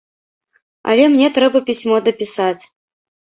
Але 0.93 1.03
мне 1.11 1.27
трэба 1.35 1.61
пісьмо 1.69 1.95
дапісаць. 2.09 2.63